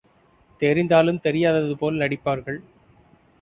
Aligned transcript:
தெரிந்தாலும் 0.61 1.19
தெரியாததுபோல் 1.19 2.01
நடிப்பார்கள். 2.01 2.59